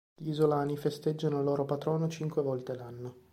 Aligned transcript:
Gli 0.15 0.29
isolani 0.29 0.77
festeggiano 0.77 1.37
il 1.37 1.43
loro 1.43 1.63
patrono 1.63 2.07
cinque 2.09 2.41
volte 2.41 2.73
l'anno. 2.73 3.15